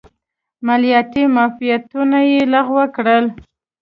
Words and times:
مالیاتي 0.65 1.23
معافیتونه 1.35 2.19
یې 2.31 2.39
لغوه 2.53 2.85
کړل. 2.95 3.25